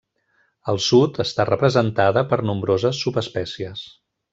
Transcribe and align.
Al 0.73 0.79
sud 0.85 1.19
està 1.25 1.45
representada 1.51 2.25
per 2.33 2.43
nombroses 2.51 3.05
subespècies. 3.07 3.89